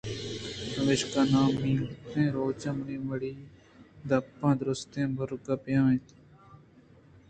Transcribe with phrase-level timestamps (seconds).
[0.73, 3.47] پمیشا نامینتگیں روچ ءَ منی ماڑی ءِ
[4.09, 6.05] دپ ءَ درٛستیں مُرگ بیا اَنت